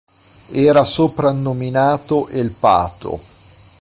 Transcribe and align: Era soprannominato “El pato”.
Era 0.55 0.83
soprannominato 0.83 2.27
“El 2.29 2.49
pato”. 2.49 3.19